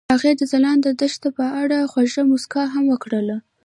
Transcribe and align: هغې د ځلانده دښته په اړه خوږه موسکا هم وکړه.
هغې 0.13 0.31
د 0.37 0.41
ځلانده 0.51 0.89
دښته 0.99 1.29
په 1.37 1.45
اړه 1.61 1.89
خوږه 1.91 2.21
موسکا 2.31 2.63
هم 2.73 2.85
وکړه. 2.89 3.37